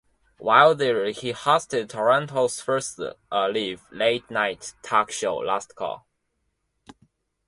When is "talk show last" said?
4.81-5.75